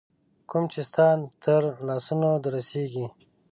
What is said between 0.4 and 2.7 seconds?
کوم چي ستا تر لاسونو در